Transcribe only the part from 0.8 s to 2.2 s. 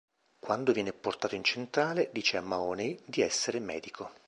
portato in centrale,